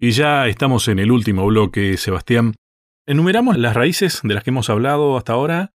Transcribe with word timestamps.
Y 0.00 0.12
ya 0.12 0.46
estamos 0.46 0.86
en 0.86 1.00
el 1.00 1.10
último 1.10 1.44
bloque, 1.46 1.96
Sebastián. 1.96 2.54
Enumeramos 3.04 3.58
las 3.58 3.74
raíces 3.74 4.20
de 4.22 4.32
las 4.32 4.44
que 4.44 4.50
hemos 4.50 4.70
hablado 4.70 5.16
hasta 5.16 5.32
ahora. 5.32 5.74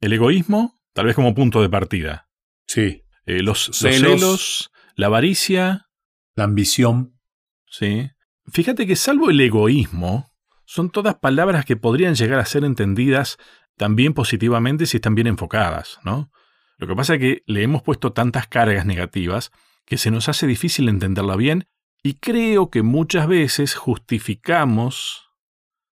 El 0.00 0.12
egoísmo, 0.12 0.78
tal 0.92 1.06
vez 1.06 1.14
como 1.14 1.34
punto 1.34 1.62
de 1.62 1.70
partida. 1.70 2.28
Sí. 2.66 3.04
Eh, 3.24 3.42
los, 3.42 3.68
los 3.68 3.78
celos, 3.78 4.70
la 4.94 5.06
avaricia. 5.06 5.88
La 6.34 6.44
ambición. 6.44 7.18
Sí. 7.66 8.10
Fíjate 8.52 8.86
que 8.86 8.96
salvo 8.96 9.30
el 9.30 9.40
egoísmo, 9.40 10.30
son 10.66 10.90
todas 10.90 11.14
palabras 11.14 11.64
que 11.64 11.76
podrían 11.76 12.14
llegar 12.14 12.40
a 12.40 12.44
ser 12.44 12.64
entendidas 12.64 13.38
también 13.78 14.12
positivamente 14.12 14.84
si 14.84 14.98
están 14.98 15.14
bien 15.14 15.28
enfocadas, 15.28 15.98
¿no? 16.04 16.30
Lo 16.76 16.86
que 16.86 16.94
pasa 16.94 17.14
es 17.14 17.20
que 17.20 17.42
le 17.46 17.62
hemos 17.62 17.82
puesto 17.82 18.12
tantas 18.12 18.48
cargas 18.48 18.84
negativas 18.84 19.50
que 19.86 19.96
se 19.96 20.10
nos 20.10 20.28
hace 20.28 20.46
difícil 20.46 20.88
entenderla 20.88 21.36
bien 21.36 21.68
y 22.02 22.14
creo 22.14 22.70
que 22.70 22.82
muchas 22.82 23.26
veces 23.28 23.74
justificamos 23.74 25.30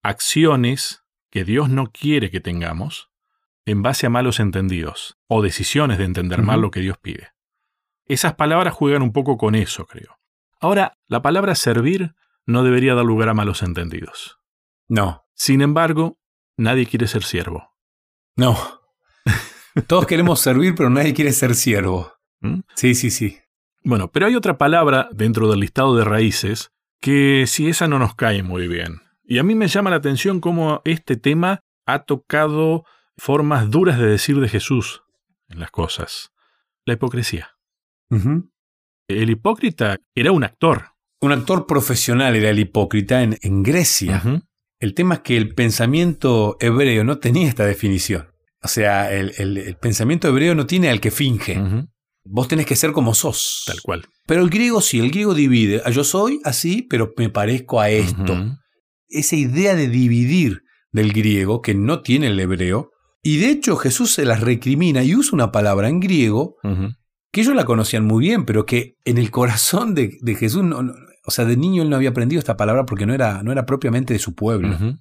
acciones 0.03 1.03
que 1.29 1.45
Dios 1.45 1.69
no 1.69 1.91
quiere 1.91 2.29
que 2.29 2.41
tengamos 2.41 3.09
en 3.65 3.81
base 3.81 4.07
a 4.07 4.09
malos 4.09 4.39
entendidos 4.39 5.17
o 5.27 5.41
decisiones 5.41 5.97
de 5.97 6.05
entender 6.05 6.41
mal 6.41 6.61
lo 6.61 6.71
que 6.71 6.81
Dios 6.81 6.97
pide. 6.97 7.31
Esas 8.05 8.33
palabras 8.33 8.73
juegan 8.73 9.01
un 9.01 9.13
poco 9.13 9.37
con 9.37 9.55
eso, 9.55 9.85
creo. 9.85 10.19
Ahora, 10.59 10.97
la 11.07 11.21
palabra 11.21 11.55
servir 11.55 12.15
no 12.45 12.63
debería 12.63 12.95
dar 12.95 13.05
lugar 13.05 13.29
a 13.29 13.33
malos 13.33 13.63
entendidos. 13.63 14.39
No. 14.87 15.25
Sin 15.33 15.61
embargo, 15.61 16.19
nadie 16.57 16.85
quiere 16.85 17.07
ser 17.07 17.23
siervo. 17.23 17.73
No. 18.35 18.57
Todos 19.87 20.05
queremos 20.05 20.41
servir, 20.41 20.75
pero 20.75 20.89
nadie 20.89 21.13
quiere 21.13 21.31
ser 21.31 21.55
siervo. 21.55 22.13
¿Mm? 22.41 22.61
Sí, 22.75 22.95
sí, 22.95 23.09
sí. 23.09 23.39
Bueno, 23.83 24.11
pero 24.11 24.27
hay 24.27 24.35
otra 24.35 24.57
palabra 24.57 25.09
dentro 25.11 25.49
del 25.49 25.59
listado 25.59 25.95
de 25.95 26.03
raíces 26.03 26.71
que 26.99 27.45
si 27.47 27.67
esa 27.67 27.87
no 27.87 27.97
nos 27.99 28.15
cae 28.15 28.43
muy 28.43 28.67
bien. 28.67 28.99
Y 29.23 29.39
a 29.39 29.43
mí 29.43 29.55
me 29.55 29.67
llama 29.67 29.89
la 29.89 29.95
atención 29.95 30.39
cómo 30.39 30.81
este 30.85 31.15
tema 31.15 31.61
ha 31.85 32.03
tocado 32.03 32.85
formas 33.17 33.69
duras 33.71 33.97
de 33.97 34.05
decir 34.07 34.39
de 34.39 34.49
Jesús 34.49 35.01
en 35.49 35.59
las 35.59 35.71
cosas. 35.71 36.31
La 36.85 36.93
hipocresía. 36.93 37.49
El 39.07 39.29
hipócrita 39.29 39.97
era 40.15 40.31
un 40.31 40.43
actor. 40.43 40.89
Un 41.21 41.31
actor 41.31 41.65
profesional 41.67 42.35
era 42.35 42.49
el 42.49 42.59
hipócrita 42.59 43.21
en, 43.23 43.37
en 43.41 43.63
Grecia. 43.63 44.21
El 44.79 44.93
tema 44.95 45.15
es 45.15 45.19
que 45.21 45.37
el 45.37 45.53
pensamiento 45.53 46.57
hebreo 46.59 47.03
no 47.03 47.19
tenía 47.19 47.47
esta 47.47 47.65
definición. 47.65 48.27
O 48.63 48.67
sea, 48.67 49.11
el, 49.13 49.33
el- 49.37 49.57
el 49.57 49.75
pensamiento 49.77 50.27
hebreo 50.27 50.55
no 50.55 50.65
tiene 50.65 50.89
al 50.89 50.99
que 50.99 51.11
finge. 51.11 51.59
Vos 52.23 52.47
tenés 52.47 52.65
que 52.65 52.75
ser 52.75 52.91
como 52.91 53.13
sos. 53.13 53.63
Tal 53.65 53.81
cual. 53.81 54.05
Pero 54.27 54.41
el 54.43 54.49
griego 54.49 54.81
sí, 54.81 54.99
el 54.99 55.09
griego 55.09 55.33
divide. 55.33 55.81
Ah, 55.85 55.89
Yo 55.89 56.03
soy 56.03 56.39
así, 56.43 56.83
pero 56.83 57.11
me 57.17 57.29
parezco 57.29 57.79
a 57.81 57.89
esto. 57.89 58.33
Esa 59.07 59.35
idea 59.35 59.75
de 59.75 59.87
dividir 59.89 60.61
del 60.91 61.13
griego 61.13 61.61
que 61.61 61.73
no 61.75 62.01
tiene 62.01 62.27
el 62.27 62.39
hebreo. 62.39 62.89
Y 63.23 63.37
de 63.37 63.49
hecho 63.49 63.75
Jesús 63.75 64.13
se 64.13 64.25
las 64.25 64.41
recrimina 64.41 65.03
y 65.03 65.15
usa 65.15 65.31
una 65.33 65.51
palabra 65.51 65.89
en 65.89 65.99
griego 65.99 66.55
que 67.31 67.41
ellos 67.41 67.55
la 67.55 67.65
conocían 67.65 68.05
muy 68.05 68.25
bien, 68.25 68.45
pero 68.45 68.65
que 68.65 68.95
en 69.05 69.17
el 69.17 69.31
corazón 69.31 69.93
de, 69.95 70.17
de 70.21 70.35
Jesús, 70.35 70.63
no- 70.63 70.81
no- 70.83 70.93
o 71.25 71.31
sea, 71.31 71.45
de 71.45 71.55
niño 71.55 71.83
él 71.83 71.89
no 71.89 71.95
había 71.95 72.09
aprendido 72.09 72.39
esta 72.39 72.57
palabra 72.57 72.85
porque 72.85 73.05
no 73.05 73.13
era, 73.13 73.41
no 73.43 73.51
era 73.51 73.65
propiamente 73.65 74.13
de 74.13 74.19
su 74.19 74.33
pueblo. 74.33 74.75
Ujú. 74.75 74.95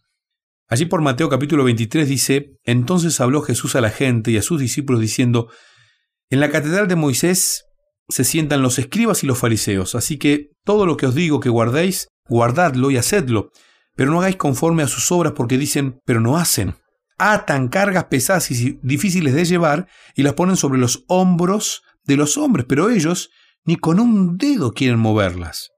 Allí 0.69 0.85
por 0.87 1.01
Mateo 1.01 1.29
capítulo 1.29 1.65
23 1.65 2.09
dice, 2.09 2.53
entonces 2.65 3.21
habló 3.21 3.43
Jesús 3.43 3.75
a 3.75 3.81
la 3.81 3.91
gente 3.91 4.31
y 4.31 4.37
a 4.37 4.43
sus 4.43 4.61
discípulos 4.61 5.01
diciendo, 5.01 5.49
en 6.31 6.41
la 6.41 6.51
catedral 6.51 6.89
de 6.89 6.97
Moisés 6.97 7.65
se 8.09 8.25
sientan 8.25 8.63
los 8.63 8.79
escribas 8.79 9.23
y 9.23 9.27
los 9.27 9.39
fariseos, 9.39 9.95
así 9.95 10.19
que 10.19 10.51
todo 10.65 10.87
lo 10.87 10.97
que 10.97 11.07
os 11.07 11.15
digo 11.15 11.41
que 11.41 11.49
guardéis, 11.49 12.09
guardadlo 12.29 12.91
y 12.91 12.97
hacedlo, 12.97 13.51
pero 13.97 14.11
no 14.11 14.21
hagáis 14.21 14.37
conforme 14.37 14.83
a 14.83 14.89
sus 14.89 15.11
obras 15.13 15.35
porque 15.37 15.59
dicen, 15.59 16.01
pero 16.05 16.21
no 16.21 16.37
hacen. 16.37 16.77
Atan 17.19 17.69
cargas 17.69 18.05
pesadas 18.05 18.51
y 18.51 18.79
difíciles 18.83 19.35
de 19.35 19.45
llevar 19.45 19.89
y 20.15 20.23
las 20.23 20.35
ponen 20.35 20.57
sobre 20.57 20.79
los 20.79 21.05
hombros 21.09 21.83
de 22.05 22.17
los 22.17 22.39
hombres, 22.39 22.65
pero 22.69 22.89
ellos 22.89 23.31
ni 23.65 23.77
con 23.77 24.01
un 24.01 24.39
dedo 24.39 24.73
quieren 24.73 24.99
moverlas. 24.99 25.71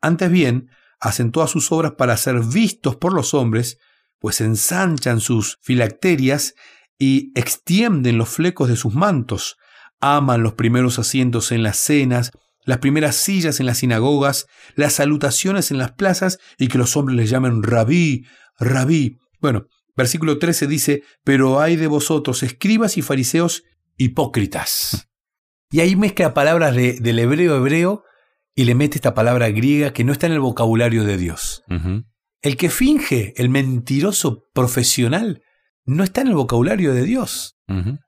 Antes 0.00 0.30
bien, 0.30 0.70
hacen 0.98 1.30
todas 1.30 1.50
sus 1.50 1.70
obras 1.70 1.92
para 1.92 2.16
ser 2.16 2.40
vistos 2.40 2.96
por 2.96 3.12
los 3.12 3.34
hombres, 3.34 3.78
pues 4.18 4.40
ensanchan 4.40 5.20
sus 5.20 5.58
filacterias 5.62 6.54
y 6.98 7.32
extienden 7.38 8.18
los 8.18 8.28
flecos 8.28 8.68
de 8.68 8.76
sus 8.76 8.94
mantos, 8.94 9.56
aman 10.00 10.42
los 10.42 10.54
primeros 10.54 10.98
asientos 10.98 11.52
en 11.52 11.62
las 11.62 11.76
cenas, 11.78 12.30
las 12.64 12.78
primeras 12.78 13.16
sillas 13.16 13.60
en 13.60 13.66
las 13.66 13.78
sinagogas, 13.78 14.46
las 14.76 14.94
salutaciones 14.94 15.70
en 15.70 15.78
las 15.78 15.92
plazas 15.92 16.38
y 16.58 16.68
que 16.68 16.78
los 16.78 16.96
hombres 16.96 17.16
les 17.16 17.30
llamen 17.30 17.62
rabí, 17.62 18.24
rabí. 18.58 19.16
Bueno, 19.40 19.66
versículo 19.96 20.38
13 20.38 20.66
dice, 20.66 21.02
pero 21.24 21.60
hay 21.60 21.76
de 21.76 21.86
vosotros, 21.86 22.42
escribas 22.42 22.96
y 22.96 23.02
fariseos 23.02 23.62
hipócritas. 23.96 25.08
Y 25.70 25.80
ahí 25.80 25.96
mezcla 25.96 26.34
palabras 26.34 26.74
de- 26.74 26.94
del 27.00 27.18
hebreo 27.18 27.56
hebreo 27.56 28.02
y 28.54 28.64
le 28.64 28.74
mete 28.74 28.96
esta 28.96 29.14
palabra 29.14 29.48
griega 29.50 29.92
que 29.92 30.04
no 30.04 30.12
está 30.12 30.26
en 30.26 30.32
el 30.32 30.40
vocabulario 30.40 31.04
de 31.04 31.16
Dios. 31.16 31.62
El 32.42 32.56
que 32.56 32.70
finge, 32.70 33.32
el 33.36 33.48
mentiroso 33.50 34.44
profesional, 34.52 35.42
no 35.84 36.04
está 36.04 36.20
en 36.22 36.28
el 36.28 36.34
vocabulario 36.34 36.92
de 36.94 37.04
Dios. 37.04 37.56
Ujú. 37.68 37.98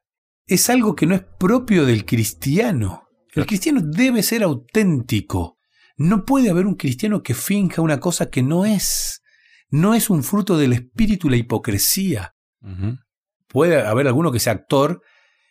Es 0.47 0.69
algo 0.71 0.95
que 0.95 1.07
no 1.07 1.15
es 1.15 1.23
propio 1.39 1.87
del 1.87 2.05
cristiano. 2.05 3.05
El 3.35 3.47
cristiano 3.47 3.81
debe 3.83 4.23
ser 4.23 4.43
auténtico. 4.43 5.57
No 5.97 6.25
puede 6.25 6.51
haber 6.51 6.67
un 6.67 6.75
cristiano 6.75 7.23
que 7.23 7.35
finja 7.35 7.81
una 7.83 8.01
cosa 8.01 8.29
que 8.31 8.43
no 8.43 8.65
es. 8.67 9.23
No 9.71 9.95
es 9.95 10.11
un 10.11 10.23
fruto 10.23 10.59
del 10.59 10.73
espíritu 10.75 11.31
la 11.31 11.37
hipocresía. 11.37 12.35
Puede 13.49 13.83
haber 13.87 14.07
alguno 14.07 14.33
que 14.33 14.39
sea 14.41 14.53
actor 14.53 15.01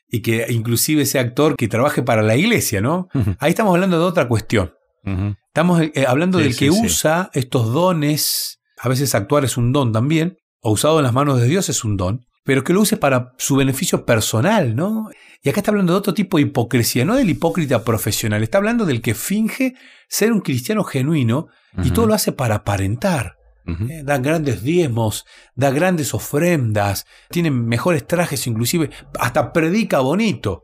y 0.07 0.22
que 0.22 0.46
inclusive 0.50 1.06
sea 1.06 1.22
actor 1.22 1.56
que 1.56 1.68
trabaje 1.68 2.03
para 2.03 2.22
la 2.22 2.35
iglesia, 2.35 2.81
¿no? 2.81 3.08
Ahí 3.40 3.52
estamos 3.52 3.73
hablando 3.73 3.97
de 3.97 4.06
otra 4.06 4.28
cuestión. 4.28 4.73
Estamos 5.47 5.81
eh, 5.81 6.06
hablando 6.08 6.38
Sí, 6.38 6.44
del 6.44 6.56
que 6.56 6.72
sí. 6.72 6.81
usa 6.85 7.29
estos 7.34 7.73
dones, 7.73 8.59
a 8.78 8.90
veces 8.90 9.16
actuar 9.16 9.44
es 9.46 9.58
un 9.58 9.72
don 9.73 9.91
también, 9.91 10.38
o 10.62 10.72
usado 10.72 11.00
en 11.00 11.03
las 11.03 11.13
manos 11.13 11.40
de 11.41 11.47
Dios 11.47 11.69
es 11.69 11.84
un 11.84 11.97
don, 11.97 12.22
pero 12.44 12.63
que 12.63 12.74
lo 12.74 12.81
use 12.81 12.97
para 12.97 13.34
su 13.38 13.56
beneficio 13.56 14.06
personal, 14.06 14.75
¿no? 14.75 15.09
Y 15.44 15.50
acá 15.50 15.59
está 15.59 15.72
hablando 15.72 15.94
de 15.94 16.00
otro 16.00 16.13
tipo 16.13 16.38
de 16.38 16.44
hipocresía, 16.44 17.06
no 17.06 17.16
del 17.16 17.29
hipócrita 17.29 17.84
profesional, 17.84 18.44
está 18.44 18.57
hablando 18.57 18.85
del 18.85 19.02
que 19.02 19.13
finge 19.13 19.75
ser 20.07 20.31
un 20.31 20.41
cristiano 20.41 20.84
genuino 20.84 21.47
y 21.84 21.91
todo 21.91 22.06
lo 22.06 22.13
hace 22.13 22.31
para 22.31 22.56
aparentar. 22.56 23.38
Eh, 23.66 24.02
Da 24.03 24.18
grandes 24.18 24.63
diezmos, 24.63 25.25
da 25.56 25.69
grandes 25.72 26.13
ofrendas, 26.13 27.06
tiene 27.29 27.52
mejores 27.52 28.06
trajes 28.06 28.46
inclusive, 28.47 28.90
hasta 29.19 29.53
predica 29.53 30.00
bonito. 30.00 30.63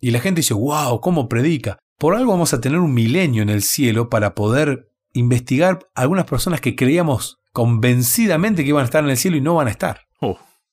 Y 0.00 0.10
la 0.10 0.20
gente 0.20 0.40
dice, 0.40 0.52
wow, 0.54 1.00
¿cómo 1.00 1.28
predica? 1.28 1.78
Por 1.98 2.14
algo 2.14 2.32
vamos 2.32 2.52
a 2.52 2.60
tener 2.60 2.78
un 2.78 2.92
milenio 2.92 3.42
en 3.42 3.48
el 3.48 3.62
cielo 3.62 4.10
para 4.10 4.34
poder 4.34 4.90
investigar 5.14 5.78
algunas 5.94 6.26
personas 6.26 6.60
que 6.60 6.76
creíamos 6.76 7.38
convencidamente 7.52 8.62
que 8.62 8.68
iban 8.68 8.82
a 8.82 8.84
estar 8.84 9.02
en 9.02 9.08
el 9.08 9.16
cielo 9.16 9.38
y 9.38 9.40
no 9.40 9.54
van 9.54 9.68
a 9.68 9.70
estar. 9.70 10.02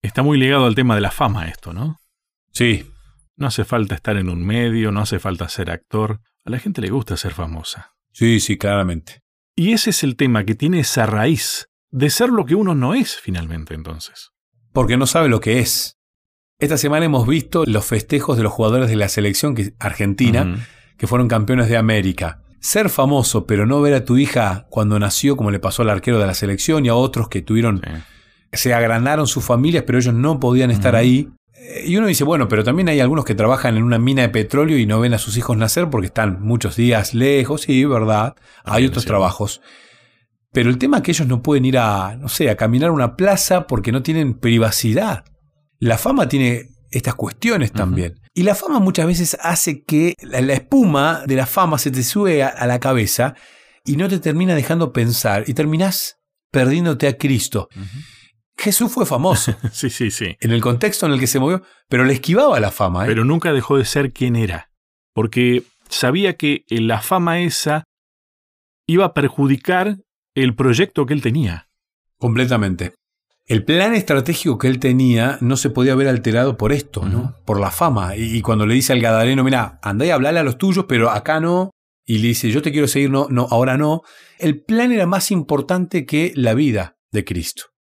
Está 0.03 0.21
muy 0.21 0.37
ligado 0.37 0.65
al 0.65 0.75
tema 0.75 0.95
de 0.95 1.01
la 1.01 1.11
fama 1.11 1.47
esto, 1.47 1.73
¿no? 1.73 1.97
Sí. 2.51 2.85
No 3.35 3.47
hace 3.47 3.63
falta 3.65 3.95
estar 3.95 4.15
en 4.17 4.29
un 4.29 4.45
medio, 4.45 4.91
no 4.91 4.99
hace 5.01 5.17
falta 5.17 5.49
ser 5.49 5.71
actor. 5.71 6.19
A 6.45 6.49
la 6.51 6.59
gente 6.59 6.81
le 6.81 6.89
gusta 6.89 7.17
ser 7.17 7.33
famosa. 7.33 7.93
Sí, 8.11 8.39
sí, 8.39 8.57
claramente. 8.57 9.21
Y 9.55 9.71
ese 9.73 9.89
es 9.89 10.03
el 10.03 10.15
tema 10.15 10.43
que 10.43 10.55
tiene 10.55 10.79
esa 10.81 11.05
raíz 11.05 11.67
de 11.89 12.09
ser 12.09 12.29
lo 12.29 12.45
que 12.45 12.55
uno 12.55 12.75
no 12.75 12.93
es 12.93 13.15
finalmente 13.19 13.73
entonces. 13.73 14.29
Porque 14.71 14.97
no 14.97 15.07
sabe 15.07 15.29
lo 15.29 15.39
que 15.39 15.59
es. 15.59 15.97
Esta 16.59 16.77
semana 16.77 17.05
hemos 17.05 17.27
visto 17.27 17.63
los 17.65 17.85
festejos 17.85 18.37
de 18.37 18.43
los 18.43 18.51
jugadores 18.53 18.89
de 18.89 18.95
la 18.95 19.07
selección 19.09 19.55
que- 19.55 19.73
argentina 19.79 20.67
que 20.97 21.07
fueron 21.07 21.27
campeones 21.27 21.69
de 21.69 21.77
América. 21.77 22.41
Ser 22.59 22.89
famoso, 22.89 23.45
pero 23.45 23.65
no 23.65 23.81
ver 23.81 23.93
a 23.93 24.05
tu 24.05 24.17
hija 24.17 24.67
cuando 24.69 24.99
nació, 24.99 25.35
como 25.37 25.49
le 25.51 25.59
pasó 25.59 25.81
al 25.81 25.89
arquero 25.89 26.19
de 26.19 26.27
la 26.27 26.33
selección 26.33 26.85
y 26.85 26.89
a 26.89 26.95
otros 26.95 27.29
que 27.29 27.41
tuvieron 27.41 27.81
Sí. 27.83 27.91
Se 28.53 28.73
agranaron 28.73 29.27
sus 29.27 29.43
familias, 29.43 29.83
pero 29.85 29.97
ellos 29.99 30.13
no 30.13 30.39
podían 30.39 30.71
estar 30.71 30.95
ahí. 30.95 31.29
Eh, 31.55 31.83
Y 31.87 31.97
uno 31.97 32.07
dice, 32.07 32.23
bueno, 32.23 32.47
pero 32.47 32.63
también 32.63 32.89
hay 32.89 32.99
algunos 32.99 33.25
que 33.25 33.35
trabajan 33.35 33.77
en 33.77 33.83
una 33.83 33.99
mina 33.99 34.21
de 34.23 34.29
petróleo 34.29 34.77
y 34.77 34.85
no 34.85 34.99
ven 34.99 35.13
a 35.13 35.17
sus 35.17 35.37
hijos 35.37 35.57
nacer 35.57 35.89
porque 35.89 36.07
están 36.07 36.41
muchos 36.41 36.75
días 36.75 37.13
lejos, 37.13 37.61
sí, 37.63 37.85
verdad. 37.85 38.35
Hay 38.63 38.85
otros 38.85 39.05
trabajos. 39.05 39.61
Pero 40.51 40.69
el 40.69 40.77
tema 40.77 40.97
es 40.97 41.03
que 41.03 41.11
ellos 41.11 41.27
no 41.27 41.41
pueden 41.41 41.65
ir 41.65 41.77
a, 41.79 42.15
no 42.15 42.29
sé, 42.29 42.49
a 42.49 42.55
caminar 42.55 42.89
a 42.89 42.93
una 42.93 43.15
plaza 43.15 43.65
porque 43.65 43.91
no 43.91 44.03
tienen 44.03 44.35
privacidad. 44.35 45.25
La 45.79 45.97
fama 45.97 46.27
tiene 46.27 46.69
estas 46.91 47.15
cuestiones 47.15 47.71
también. 47.71 48.19
Y 48.35 48.43
la 48.43 48.53
fama 48.53 48.79
muchas 48.79 49.07
veces 49.07 49.37
hace 49.41 49.83
que 49.83 50.13
la, 50.21 50.41
la 50.41 50.53
espuma 50.53 51.23
de 51.25 51.35
la 51.35 51.45
fama 51.47 51.77
se 51.79 51.89
te 51.89 52.03
sube 52.03 52.43
a, 52.43 52.49
a 52.49 52.67
la 52.67 52.79
cabeza 52.79 53.33
y 53.83 53.95
no 53.97 54.07
te 54.07 54.19
termina 54.19 54.53
dejando 54.53 54.93
pensar 54.93 55.43
y 55.47 55.55
terminás 55.55 56.17
perdiéndote 56.51 57.07
a 57.07 57.17
Cristo. 57.17 57.67
Jesús 58.57 58.91
fue 58.91 59.05
famoso 59.05 59.55
Sí, 59.71 59.89
sí, 59.89 60.11
sí. 60.11 60.37
en 60.39 60.51
el 60.51 60.61
contexto 60.61 61.05
en 61.05 61.13
el 61.13 61.19
que 61.19 61.27
se 61.27 61.39
movió, 61.39 61.63
pero 61.89 62.05
le 62.05 62.13
esquivaba 62.13 62.59
la 62.59 62.71
fama. 62.71 63.05
¿eh? 63.05 63.07
Pero 63.07 63.25
nunca 63.25 63.53
dejó 63.53 63.77
de 63.77 63.85
ser 63.85 64.13
quien 64.13 64.35
era. 64.35 64.69
Porque 65.13 65.63
sabía 65.89 66.33
que 66.33 66.65
la 66.69 67.01
fama 67.01 67.39
esa 67.39 67.83
iba 68.87 69.05
a 69.05 69.13
perjudicar 69.13 69.97
el 70.35 70.55
proyecto 70.55 71.05
que 71.05 71.13
él 71.13 71.21
tenía. 71.21 71.67
Completamente. 72.17 72.93
El 73.45 73.65
plan 73.65 73.93
estratégico 73.93 74.57
que 74.57 74.67
él 74.67 74.79
tenía 74.79 75.37
no 75.41 75.57
se 75.57 75.69
podía 75.69 75.95
ver 75.95 76.07
alterado 76.07 76.57
por 76.57 76.71
esto, 76.71 77.05
¿no? 77.05 77.35
Por 77.45 77.59
la 77.59 77.71
fama. 77.71 78.15
Y, 78.15 78.41
cuando 78.41 78.65
le 78.65 78.73
dice 78.73 78.93
al 78.93 79.01
Gadareno, 79.01 79.43
mira, 79.43 79.79
andá 79.83 80.05
y 80.05 80.11
hablale 80.11 80.39
a 80.39 80.43
los 80.43 80.57
tuyos, 80.57 80.85
pero 80.87 81.09
acá 81.09 81.41
no. 81.41 81.71
Y 82.05 82.19
le 82.19 82.29
dice, 82.29 82.51
yo 82.51 82.61
te 82.61 82.71
quiero 82.71 82.87
seguir, 82.87 83.09
no, 83.09 83.27
no, 83.29 83.47
ahora 83.49 83.77
no. 83.77 84.01
El 84.39 84.63
plan 84.63 84.93
era 84.93 85.05
más 85.05 85.29
importante 85.29 86.05
que 86.05 86.31
la 86.35 86.53
vida 86.53 86.95
de 87.11 87.25
Cristo. 87.25 87.72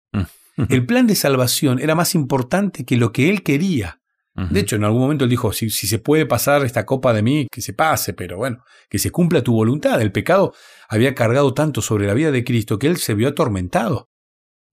El 0.58 0.86
plan 0.86 1.08
de 1.08 1.16
salvación 1.16 1.80
era 1.80 1.96
más 1.96 2.14
importante 2.14 2.86
que 2.86 2.98
lo 2.98 3.12
que 3.12 3.30
él 3.30 3.44
quería. 3.44 4.02
De 4.34 4.62
hecho, 4.62 4.78
en 4.78 4.84
algún 4.86 5.02
momento 5.02 5.26
él 5.26 5.30
dijo, 5.30 5.52
si, 5.52 5.70
si, 5.70 5.88
se 5.88 6.00
puede 6.00 6.26
pasar 6.26 6.64
esta 6.64 6.86
copa 6.86 7.14
de 7.14 7.22
mí, 7.22 7.48
que 7.52 7.62
se 7.62 7.74
pase, 7.74 8.14
pero 8.14 8.38
bueno, 8.38 8.64
que 8.90 8.98
se 8.98 9.12
cumpla 9.12 9.44
tu 9.44 9.54
voluntad. 9.54 10.02
El 10.02 10.12
pecado 10.12 10.54
había 10.88 11.14
cargado 11.14 11.54
tanto 11.54 11.82
sobre 11.82 12.08
la 12.08 12.14
vida 12.14 12.32
de 12.32 12.44
Cristo 12.44 12.80
que 12.80 12.88
él 12.88 12.98
se 12.98 13.14
vio 13.14 13.28
atormentado. 13.28 14.10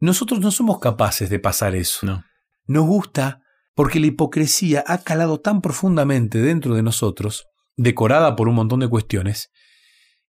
Nosotros 0.00 0.40
no 0.40 0.52
somos 0.52 0.78
capaces 0.78 1.28
de 1.28 1.40
pasar 1.40 1.74
eso. 1.74 2.06
No. 2.06 2.24
Nos 2.66 2.86
gusta 2.86 3.42
porque 3.74 4.00
la 4.00 4.06
hipocresía 4.06 4.84
ha 4.86 4.98
calado 4.98 5.40
tan 5.40 5.60
profundamente 5.60 6.38
dentro 6.38 6.74
de 6.74 6.82
nosotros, 6.82 7.46
decorada 7.76 8.36
por 8.36 8.48
un 8.48 8.56
montón 8.56 8.80
de 8.80 8.88
cuestiones, 8.88 9.50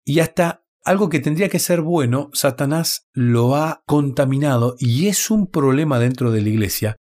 y 0.03 0.19
hasta 0.19 0.64
algo 0.85 1.09
que 1.09 1.19
tendría 1.19 1.49
que 1.49 1.59
ser 1.59 1.81
bueno, 1.81 2.29
Satanás 2.33 3.09
lo 3.11 3.55
ha 3.55 3.81
contaminado 3.85 4.75
y 4.77 5.07
es 5.07 5.31
un 5.31 5.49
problema 5.49 5.99
dentro 5.99 6.31
de 6.31 6.41
la 6.41 6.49
iglesia 6.49 6.95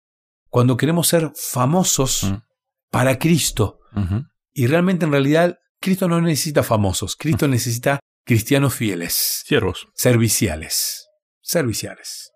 cuando 0.49 0.76
queremos 0.76 1.08
ser 1.08 1.32
famosos 1.34 2.25
mm. 2.25 2.37
para 2.90 3.19
Cristo. 3.19 3.81
Y 4.55 4.67
realmente 4.69 5.05
en 5.05 5.12
realidad 5.12 5.58
Cristo 5.81 6.08
no 6.08 6.20
necesita 6.20 6.62
famosos, 6.62 7.17
Cristo 7.17 7.49
necesita 7.49 8.00
cristianos 8.25 8.75
fieles. 8.75 9.43
Siervos. 9.44 9.88
Serviciales. 9.94 11.08
Serviciales. 11.40 12.31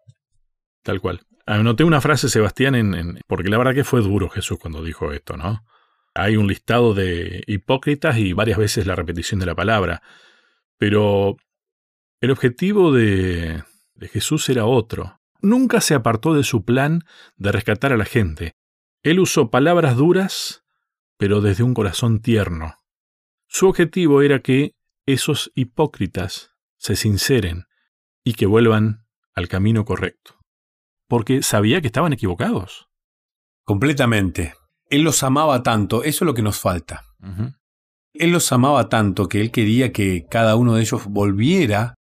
Tal 0.82 1.00
cual. 1.00 1.20
Anoté 1.46 1.84
una 1.84 2.00
frase, 2.00 2.28
Sebastián, 2.28 2.74
en, 2.74 3.20
porque 3.28 3.48
la 3.48 3.58
verdad 3.58 3.74
que 3.74 3.84
fue 3.84 4.02
duro 4.02 4.28
Jesús 4.28 4.58
cuando 4.58 4.82
dijo 4.82 5.12
esto, 5.12 5.36
¿no? 5.36 5.60
Hay 6.14 6.36
un 6.36 6.48
listado 6.48 6.92
de 6.92 7.44
hipócritas 7.46 8.16
y 8.16 8.32
varias 8.32 8.58
veces 8.58 8.86
la 8.86 8.96
repetición 8.96 9.38
de 9.38 9.46
la 9.46 9.54
palabra. 9.54 10.02
Pero 10.78 11.36
el 12.20 12.30
objetivo 12.30 12.92
de, 12.92 13.62
de 13.94 14.08
Jesús 14.08 14.48
era 14.48 14.66
otro. 14.66 15.20
Nunca 15.40 15.80
se 15.80 15.94
apartó 15.94 16.34
de 16.34 16.44
su 16.44 16.64
plan 16.64 17.02
de 17.36 17.52
rescatar 17.52 17.92
a 17.92 17.96
la 17.96 18.04
gente. 18.04 18.56
Él 19.02 19.20
usó 19.20 19.50
palabras 19.50 19.96
duras, 19.96 20.64
pero 21.16 21.40
desde 21.40 21.62
un 21.62 21.74
corazón 21.74 22.20
tierno. 22.20 22.74
Su 23.48 23.68
objetivo 23.68 24.22
era 24.22 24.40
que 24.40 24.74
esos 25.06 25.52
hipócritas 25.54 26.52
se 26.78 26.96
sinceren 26.96 27.66
y 28.24 28.34
que 28.34 28.46
vuelvan 28.46 29.06
al 29.34 29.48
camino 29.48 29.84
correcto. 29.84 30.36
Porque 31.08 31.42
sabía 31.42 31.80
que 31.80 31.86
estaban 31.86 32.12
equivocados. 32.12 32.88
Completamente. 33.64 34.54
Él 34.90 35.02
los 35.02 35.22
amaba 35.22 35.62
tanto, 35.62 36.02
eso 36.02 36.24
es 36.24 36.26
lo 36.26 36.34
que 36.34 36.42
nos 36.42 36.58
falta. 36.58 37.04
Él 38.20 38.30
los 38.30 38.50
amaba 38.52 38.88
tanto 38.88 39.28
que 39.28 39.40
él 39.40 39.50
quería 39.50 39.92
que 39.92 40.26
cada 40.30 40.56
uno 40.56 40.74
de 40.74 40.82
ellos 40.82 41.06
volviera 41.06 41.94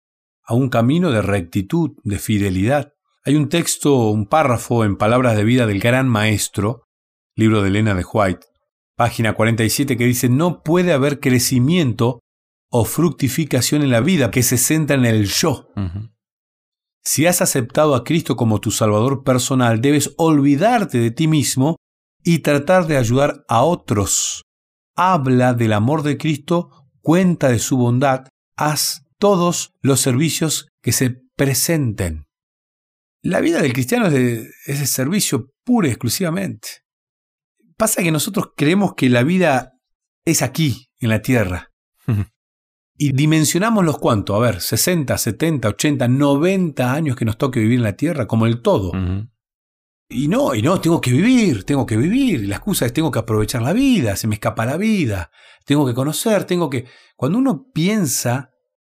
a 0.44 0.54
un 0.54 0.68
camino 0.68 1.10
de 1.10 1.22
rectitud, 1.22 1.92
de 2.04 2.18
fidelidad. 2.18 2.92
Hay 3.24 3.36
un 3.36 3.48
texto, 3.48 4.08
un 4.08 4.26
párrafo 4.26 4.84
en 4.84 4.96
Palabras 4.96 5.36
de 5.36 5.44
Vida 5.44 5.66
del 5.66 5.80
Gran 5.80 6.08
Maestro, 6.08 6.88
libro 7.36 7.62
de 7.62 7.68
Elena 7.68 7.94
de 7.94 8.04
White, 8.04 8.46
página 8.96 9.34
47, 9.34 9.96
que 9.96 10.04
dice, 10.04 10.28
no 10.28 10.62
puede 10.62 10.92
haber 10.92 11.20
crecimiento 11.20 12.20
o 12.70 12.84
fructificación 12.84 13.82
en 13.82 13.90
la 13.90 14.00
vida 14.00 14.30
que 14.30 14.42
se 14.42 14.58
centra 14.58 14.96
en 14.96 15.04
el 15.04 15.26
yo. 15.26 15.68
Si 17.04 17.26
has 17.26 17.42
aceptado 17.42 17.94
a 17.94 18.04
Cristo 18.04 18.36
como 18.36 18.60
tu 18.60 18.70
Salvador 18.70 19.24
personal, 19.24 19.80
debes 19.80 20.14
olvidarte 20.16 20.98
de 20.98 21.10
ti 21.10 21.26
mismo 21.26 21.76
y 22.24 22.40
tratar 22.40 22.86
de 22.86 22.96
ayudar 22.96 23.44
a 23.48 23.62
otros. 23.62 24.42
Habla 24.96 25.54
del 25.54 25.72
amor 25.72 26.02
de 26.02 26.18
Cristo, 26.18 26.88
cuenta 27.00 27.48
de 27.48 27.58
su 27.58 27.76
bondad, 27.76 28.26
haz 28.56 29.04
todos 29.18 29.72
los 29.80 30.00
servicios 30.00 30.68
que 30.82 30.92
se 30.92 31.22
presenten. 31.36 32.26
La 33.22 33.40
vida 33.40 33.62
del 33.62 33.72
cristiano 33.72 34.06
es 34.06 34.12
de, 34.12 34.50
ese 34.66 34.86
servicio 34.86 35.50
puro 35.64 35.86
y 35.86 35.90
exclusivamente. 35.90 36.68
Pasa 37.76 38.02
que 38.02 38.12
nosotros 38.12 38.48
creemos 38.56 38.94
que 38.96 39.08
la 39.08 39.22
vida 39.22 39.72
es 40.24 40.42
aquí, 40.42 40.88
en 40.98 41.08
la 41.08 41.22
tierra. 41.22 41.70
y 42.96 43.12
dimensionamos 43.12 43.84
los 43.84 43.98
cuantos, 43.98 44.36
a 44.36 44.40
ver, 44.40 44.60
60, 44.60 45.16
70, 45.16 45.68
80, 45.68 46.08
90 46.08 46.92
años 46.92 47.16
que 47.16 47.24
nos 47.24 47.38
toque 47.38 47.60
vivir 47.60 47.78
en 47.78 47.84
la 47.84 47.96
tierra 47.96 48.26
como 48.26 48.46
el 48.46 48.60
todo. 48.60 48.92
Y 50.12 50.28
no, 50.28 50.54
y 50.54 50.62
no, 50.62 50.80
tengo 50.80 51.00
que 51.00 51.12
vivir, 51.12 51.64
tengo 51.64 51.86
que 51.86 51.96
vivir. 51.96 52.48
la 52.48 52.56
excusa 52.56 52.86
es 52.86 52.92
tengo 52.92 53.10
que 53.10 53.18
aprovechar 53.18 53.62
la 53.62 53.72
vida, 53.72 54.16
se 54.16 54.26
me 54.26 54.34
escapa 54.34 54.66
la 54.66 54.76
vida, 54.76 55.30
tengo 55.64 55.86
que 55.86 55.94
conocer, 55.94 56.44
tengo 56.44 56.68
que... 56.68 56.86
Cuando 57.16 57.38
uno 57.38 57.70
piensa 57.72 58.50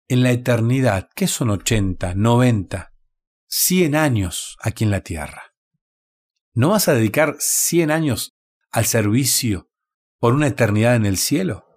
en 0.07 0.23
la 0.23 0.31
eternidad, 0.31 1.09
¿qué 1.15 1.27
son 1.27 1.49
80, 1.49 2.15
90, 2.15 2.93
100 3.47 3.95
años 3.95 4.57
aquí 4.61 4.83
en 4.83 4.91
la 4.91 5.01
tierra? 5.01 5.53
¿No 6.53 6.69
vas 6.69 6.87
a 6.87 6.93
dedicar 6.93 7.35
100 7.39 7.91
años 7.91 8.35
al 8.71 8.85
servicio 8.85 9.69
por 10.19 10.33
una 10.33 10.47
eternidad 10.47 10.95
en 10.95 11.05
el 11.05 11.17
cielo? 11.17 11.67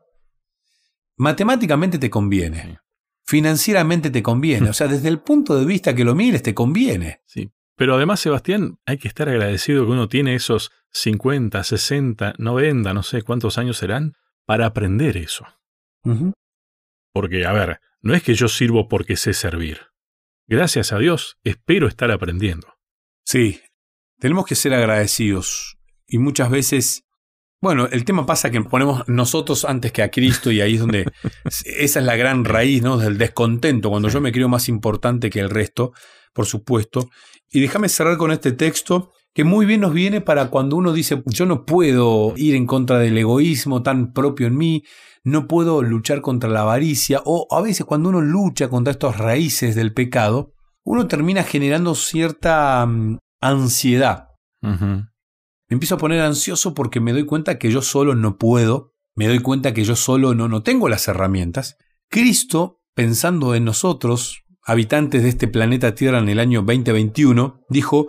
matemáticamente 1.21 1.99
te 1.99 2.09
conviene. 2.09 2.79
Financieramente 3.27 4.11
te 4.11 4.23
conviene. 4.23 4.71
O 4.71 4.73
sea, 4.73 4.89
desde 4.89 5.09
el 5.09 5.21
punto 5.21 5.55
de 5.55 5.67
vista 5.67 5.95
que 5.95 6.03
lo 6.03 6.15
mires, 6.15 6.43
te 6.43 6.55
conviene. 6.55 7.21
Sí. 7.27 7.53
Pero 7.81 7.95
además, 7.95 8.21
Sebastián, 8.21 8.79
hay 8.85 8.99
que 8.99 9.09
estar 9.09 9.31
agradecido 9.31 9.87
que 9.87 9.93
uno 9.93 10.07
tiene 10.07 10.35
esos 10.35 10.71
50, 10.93 11.65
60, 11.65 12.35
90, 12.37 12.93
no 12.93 13.03
sé 13.03 13.23
cuántos 13.23 13.57
años 13.57 13.79
serán, 13.79 14.13
para 14.45 14.67
aprender 14.67 15.17
eso. 15.17 15.47
Porque, 17.15 17.47
a 17.47 17.53
ver, 17.55 17.81
no 18.03 18.13
es 18.15 18.23
que 18.23 18.35
yo 18.35 18.49
sirvo 18.49 18.87
porque 18.87 19.17
sé 19.17 19.33
servir. 19.33 19.79
Gracias 20.47 20.93
a 20.93 20.99
Dios, 20.99 21.39
espero 21.43 21.89
estar 21.89 22.11
aprendiendo. 22.11 22.69
Sí, 23.25 23.63
tenemos 24.19 24.45
que 24.45 24.57
ser 24.57 24.75
agradecidos. 24.75 25.79
Y 26.07 26.19
muchas 26.19 26.51
veces 26.51 27.05
bueno, 27.63 27.89
el 27.91 28.05
tema 28.07 28.27
pasa 28.27 28.51
que 28.51 28.61
ponemos 28.63 29.07
nosotros 29.07 29.67
antes 29.67 29.93
que 29.93 30.03
a 30.03 30.11
Cristo 30.11 30.51
y 30.51 30.61
ahí 30.61 30.75
es 30.75 30.81
donde 30.81 31.05
esa 31.65 32.01
es 32.01 32.05
la 32.05 32.17
gran 32.17 32.45
raíz 32.45 32.83
¿no? 32.83 32.99
del 32.99 33.17
descontento, 33.17 33.89
cuando 33.89 34.09
yo 34.11 34.21
me 34.21 34.33
creo 34.33 34.49
más 34.49 34.69
importante 34.69 35.31
que 35.31 35.41
el 35.41 35.49
resto, 35.49 35.93
por 36.35 36.45
supuesto. 36.45 37.09
Y 37.51 37.61
déjame 37.61 37.89
cerrar 37.89 38.17
con 38.17 38.31
este 38.31 38.53
texto 38.53 39.11
que 39.33 39.45
muy 39.45 39.67
bien 39.67 39.81
nos 39.81 39.93
viene 39.93 40.21
para 40.21 40.51
cuando 40.51 40.77
uno 40.77 40.93
dice, 40.93 41.23
yo 41.27 41.47
no 41.47 41.65
puedo 41.65 42.35
ir 42.37 42.55
en 42.55 42.67
contra 42.67 42.99
del 42.99 43.17
egoísmo 43.17 43.83
tan 43.83 44.13
propio 44.13 44.47
en 44.47 44.57
mí, 44.57 44.85
no 45.23 45.47
puedo 45.47 45.83
luchar 45.83 46.21
contra 46.21 46.51
la 46.51 46.63
avaricia, 46.63 47.23
o 47.25 47.47
a 47.51 47.61
veces 47.61 47.87
cuando 47.87 48.09
uno 48.09 48.21
lucha 48.21 48.69
contra 48.69 48.93
estas 48.93 49.19
raíces 49.19 49.75
del 49.75 49.93
pecado, 49.93 50.53
uno 50.85 51.07
termina 51.07 51.45
generando 51.45 51.95
cierta 51.95 52.85
mm, 52.87 53.19
ansiedad. 53.41 54.29
Me 54.63 55.75
empiezo 55.75 55.95
a 55.95 55.99
poner 55.99 56.21
ansioso 56.21 56.75
porque 56.75 57.01
me 57.01 57.13
doy 57.13 57.25
cuenta 57.25 57.59
que 57.59 57.71
yo 57.71 57.81
solo 57.83 58.15
no 58.15 58.37
puedo, 58.37 58.93
me 59.15 59.29
doy 59.29 59.39
cuenta 59.39 59.73
que 59.73 59.85
yo 59.85 59.97
solo 59.97 60.35
no, 60.35 60.49
no 60.49 60.63
tengo 60.63 60.89
las 60.89 61.07
herramientas. 61.09 61.77
Cristo, 62.09 62.81
pensando 62.95 63.55
en 63.55 63.65
nosotros, 63.65 64.43
habitantes 64.65 65.23
de 65.23 65.29
este 65.29 65.49
planeta 65.49 65.95
Tierra 65.95 66.19
en 66.19 66.29
el 66.29 66.39
año 66.39 66.63
2021, 66.63 67.65
dijo, 67.69 68.09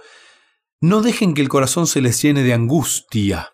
no 0.79 1.01
dejen 1.01 1.33
que 1.33 1.41
el 1.41 1.49
corazón 1.49 1.87
se 1.87 2.01
les 2.01 2.21
llene 2.21 2.43
de 2.43 2.53
angustia. 2.53 3.49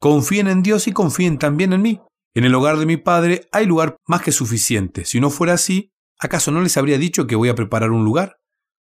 Confíen 0.00 0.48
en 0.48 0.62
Dios 0.62 0.88
y 0.88 0.92
confíen 0.92 1.38
también 1.38 1.72
en 1.72 1.82
mí. 1.82 2.00
En 2.34 2.44
el 2.44 2.54
hogar 2.54 2.78
de 2.78 2.86
mi 2.86 2.96
Padre 2.96 3.48
hay 3.52 3.66
lugar 3.66 3.96
más 4.06 4.22
que 4.22 4.32
suficiente. 4.32 5.04
Si 5.04 5.20
no 5.20 5.30
fuera 5.30 5.54
así, 5.54 5.92
¿acaso 6.18 6.50
no 6.50 6.60
les 6.60 6.76
habría 6.76 6.98
dicho 6.98 7.26
que 7.26 7.36
voy 7.36 7.48
a 7.48 7.54
preparar 7.54 7.90
un 7.90 8.04
lugar? 8.04 8.38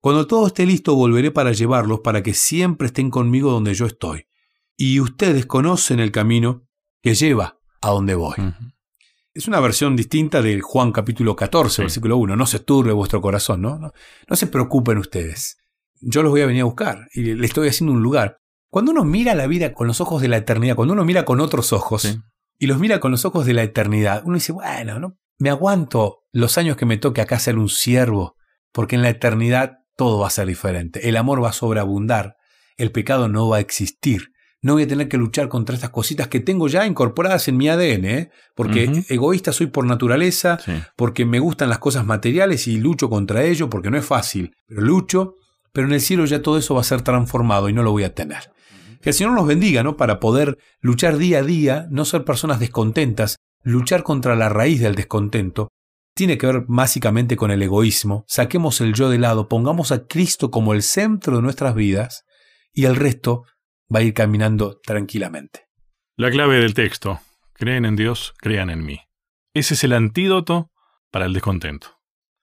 Cuando 0.00 0.26
todo 0.26 0.46
esté 0.46 0.66
listo 0.66 0.94
volveré 0.94 1.30
para 1.30 1.52
llevarlos 1.52 2.00
para 2.00 2.22
que 2.22 2.34
siempre 2.34 2.88
estén 2.88 3.10
conmigo 3.10 3.50
donde 3.50 3.74
yo 3.74 3.86
estoy 3.86 4.26
y 4.76 5.00
ustedes 5.00 5.46
conocen 5.46 6.00
el 6.00 6.12
camino 6.12 6.66
que 7.02 7.14
lleva 7.14 7.58
a 7.80 7.90
donde 7.90 8.14
voy. 8.14 8.36
Es 9.36 9.48
una 9.48 9.58
versión 9.58 9.96
distinta 9.96 10.42
de 10.42 10.60
Juan 10.60 10.92
capítulo 10.92 11.34
14, 11.34 11.82
versículo 11.82 12.18
1. 12.18 12.36
No 12.36 12.46
se 12.46 12.60
turbe 12.60 12.92
vuestro 12.92 13.20
corazón, 13.20 13.62
¿no? 13.62 13.80
¿no? 13.80 13.92
¿no? 14.28 14.36
se 14.36 14.46
preocupen 14.46 14.96
ustedes. 14.98 15.58
Yo 16.00 16.22
los 16.22 16.30
voy 16.30 16.42
a 16.42 16.46
venir 16.46 16.62
a 16.62 16.66
buscar 16.66 17.08
y 17.12 17.34
le 17.34 17.44
estoy 17.44 17.66
haciendo 17.66 17.92
un 17.94 18.00
lugar. 18.00 18.38
Cuando 18.70 18.92
uno 18.92 19.04
mira 19.04 19.34
la 19.34 19.48
vida 19.48 19.72
con 19.72 19.88
los 19.88 20.00
ojos 20.00 20.22
de 20.22 20.28
la 20.28 20.36
eternidad, 20.36 20.76
cuando 20.76 20.94
uno 20.94 21.04
mira 21.04 21.24
con 21.24 21.40
otros 21.40 21.72
ojos 21.72 22.16
y 22.60 22.68
los 22.68 22.78
mira 22.78 23.00
con 23.00 23.10
los 23.10 23.24
ojos 23.24 23.44
de 23.44 23.54
la 23.54 23.64
eternidad, 23.64 24.22
uno 24.24 24.34
dice, 24.36 24.52
bueno, 24.52 25.00
¿no? 25.00 25.18
me 25.38 25.50
aguanto 25.50 26.20
los 26.30 26.56
años 26.56 26.76
que 26.76 26.86
me 26.86 26.96
toque 26.96 27.20
acá 27.20 27.40
ser 27.40 27.58
un 27.58 27.68
siervo, 27.68 28.36
porque 28.70 28.94
en 28.94 29.02
la 29.02 29.08
eternidad 29.08 29.78
todo 29.96 30.20
va 30.20 30.28
a 30.28 30.30
ser 30.30 30.46
diferente. 30.46 31.08
El 31.08 31.16
amor 31.16 31.42
va 31.42 31.48
a 31.48 31.52
sobreabundar, 31.52 32.36
el 32.76 32.92
pecado 32.92 33.26
no 33.26 33.48
va 33.48 33.56
a 33.56 33.60
existir 33.60 34.30
no 34.64 34.72
voy 34.72 34.84
a 34.84 34.88
tener 34.88 35.08
que 35.08 35.18
luchar 35.18 35.48
contra 35.50 35.74
estas 35.74 35.90
cositas 35.90 36.28
que 36.28 36.40
tengo 36.40 36.68
ya 36.68 36.86
incorporadas 36.86 37.48
en 37.48 37.58
mi 37.58 37.68
ADN, 37.68 38.04
¿eh? 38.06 38.30
porque 38.54 39.04
egoísta 39.10 39.52
soy 39.52 39.66
por 39.66 39.84
naturaleza, 39.84 40.58
Sí. 40.64 40.72
porque 40.96 41.26
me 41.26 41.38
gustan 41.38 41.68
las 41.68 41.80
cosas 41.80 42.06
materiales 42.06 42.66
y 42.66 42.78
lucho 42.78 43.10
contra 43.10 43.44
ello, 43.44 43.68
porque 43.68 43.90
no 43.90 43.98
es 43.98 44.06
fácil, 44.06 44.56
pero 44.66 44.80
lucho, 44.80 45.34
pero 45.74 45.86
en 45.86 45.92
el 45.92 46.00
cielo 46.00 46.24
ya 46.24 46.40
todo 46.40 46.56
eso 46.56 46.74
va 46.74 46.80
a 46.80 46.84
ser 46.84 47.02
transformado 47.02 47.68
y 47.68 47.74
no 47.74 47.82
lo 47.82 47.90
voy 47.90 48.04
a 48.04 48.14
tener. 48.14 48.52
Que 49.02 49.10
el 49.10 49.14
Señor 49.14 49.34
nos 49.34 49.46
bendiga, 49.46 49.82
¿no? 49.82 49.98
Para 49.98 50.18
poder 50.18 50.56
luchar 50.80 51.18
día 51.18 51.40
a 51.40 51.42
día, 51.42 51.86
no 51.90 52.06
ser 52.06 52.24
personas 52.24 52.58
descontentas, 52.58 53.36
luchar 53.62 54.02
contra 54.02 54.34
la 54.34 54.48
raíz 54.48 54.80
del 54.80 54.94
descontento. 54.94 55.68
Tiene 56.14 56.38
que 56.38 56.46
ver 56.46 56.64
básicamente 56.68 57.36
con 57.36 57.50
el 57.50 57.60
egoísmo. 57.60 58.24
Saquemos 58.28 58.80
el 58.80 58.94
yo 58.94 59.10
de 59.10 59.18
lado, 59.18 59.46
pongamos 59.46 59.92
a 59.92 60.06
Cristo 60.06 60.50
como 60.50 60.72
el 60.72 60.82
centro 60.82 61.36
de 61.36 61.42
nuestras 61.42 61.74
vidas 61.74 62.22
y 62.72 62.86
el 62.86 62.96
resto 62.96 63.42
va 63.92 64.00
a 64.00 64.02
ir 64.02 64.14
caminando 64.14 64.80
tranquilamente. 64.84 65.66
La 66.16 66.30
clave 66.30 66.58
del 66.58 66.74
texto. 66.74 67.20
Creen 67.54 67.84
en 67.84 67.96
Dios, 67.96 68.34
crean 68.38 68.70
en 68.70 68.84
mí. 68.84 69.00
Ese 69.54 69.74
es 69.74 69.84
el 69.84 69.92
antídoto 69.92 70.70
para 71.10 71.26
el 71.26 71.32
descontento. 71.32 71.98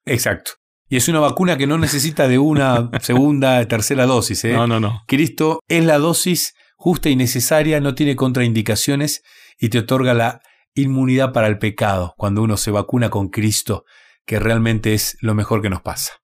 Exacto. 0.06 0.52
Y 0.88 0.96
es 0.96 1.08
una 1.08 1.20
vacuna 1.20 1.56
que 1.56 1.66
no 1.66 1.78
necesita 1.78 2.28
de 2.28 2.38
una 2.38 2.90
segunda, 3.00 3.66
tercera 3.66 4.06
dosis. 4.06 4.44
¿eh? 4.44 4.52
No, 4.52 4.66
no, 4.66 4.80
no. 4.80 5.02
Cristo 5.06 5.60
es 5.68 5.84
la 5.84 5.98
dosis 5.98 6.54
justa 6.76 7.08
y 7.08 7.16
necesaria, 7.16 7.80
no 7.80 7.94
tiene 7.94 8.16
contraindicaciones 8.16 9.22
y 9.58 9.68
te 9.68 9.78
otorga 9.78 10.14
la 10.14 10.40
inmunidad 10.74 11.32
para 11.32 11.46
el 11.46 11.58
pecado 11.58 12.14
cuando 12.16 12.42
uno 12.42 12.56
se 12.56 12.70
vacuna 12.70 13.08
con 13.08 13.28
Cristo, 13.28 13.84
que 14.26 14.40
realmente 14.40 14.94
es 14.94 15.16
lo 15.20 15.34
mejor 15.34 15.62
que 15.62 15.70
nos 15.70 15.82
pasa. 15.82 16.14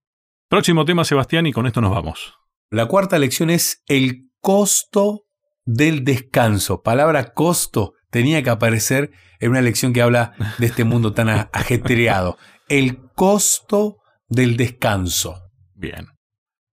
Próximo 0.49 0.85
tema, 0.85 1.05
Sebastián, 1.05 1.47
y 1.47 1.53
con 1.53 1.67
esto 1.67 1.81
nos 1.81 1.93
vamos. 1.93 2.35
La 2.71 2.87
cuarta 2.87 3.19
lección 3.19 3.51
es 3.51 3.83
el 3.87 4.28
costo 4.41 5.27
del 5.65 6.05
descanso. 6.05 6.83
Palabra 6.83 7.33
costo 7.35 7.95
tenía 8.11 8.43
que 8.43 8.51
aparecer 8.51 9.11
en 9.41 9.51
una 9.51 9.61
lección 9.61 9.93
que 9.93 10.03
habla 10.03 10.33
de 10.59 10.67
este 10.67 10.85
mundo 10.85 11.13
tan 11.13 11.29
ajetreado. 11.29 12.39
El 12.69 12.99
costo 13.15 13.99
del 14.29 14.57
descanso. 14.57 15.51
Bien. 15.75 16.09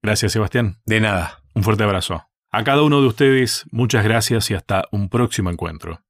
Gracias, 0.01 0.31
Sebastián. 0.31 0.77
De 0.85 0.99
nada. 0.99 1.43
Un 1.53 1.63
fuerte 1.63 1.83
abrazo. 1.83 2.23
A 2.51 2.63
cada 2.63 2.83
uno 2.83 3.01
de 3.01 3.07
ustedes, 3.07 3.65
muchas 3.71 4.03
gracias 4.03 4.49
y 4.49 4.53
hasta 4.53 4.85
un 4.91 5.09
próximo 5.09 5.49
encuentro. 5.49 6.01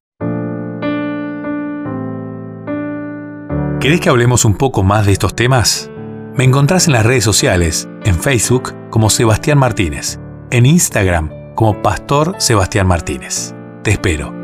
¿Querés 3.80 4.00
que 4.00 4.08
hablemos 4.08 4.44
un 4.44 4.56
poco 4.56 4.82
más 4.82 5.06
de 5.06 5.12
estos 5.12 5.34
temas? 5.34 5.90
Me 6.34 6.44
encontrás 6.44 6.86
en 6.86 6.92
las 6.92 7.06
redes 7.06 7.24
sociales, 7.24 7.88
en 8.04 8.20
Facebook 8.20 8.74
como 8.90 9.10
Sebastián 9.10 9.58
Martínez, 9.58 10.18
en 10.50 10.66
Instagram 10.66 11.35
como 11.56 11.82
Pastor 11.82 12.36
Sebastián 12.38 12.86
Martínez. 12.86 13.52
Te 13.82 13.90
espero. 13.90 14.35